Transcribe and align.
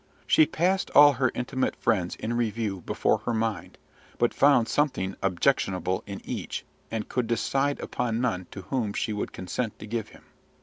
She 0.25 0.47
passed 0.47 0.89
all 0.95 1.13
her 1.13 1.31
intimate 1.35 1.75
friends 1.75 2.15
in 2.15 2.33
review 2.33 2.81
before 2.87 3.19
her 3.19 3.35
mind, 3.35 3.77
but 4.17 4.33
found 4.33 4.67
something 4.67 5.15
objectionable 5.21 6.03
in 6.07 6.23
each, 6.25 6.65
and 6.89 7.07
could 7.07 7.27
decide 7.27 7.79
upon 7.79 8.19
none 8.19 8.47
to 8.49 8.61
whom 8.63 8.93
she 8.93 9.13
would 9.13 9.31
consent 9.31 9.77
to 9.77 9.85
give 9.85 10.09
him. 10.09 10.23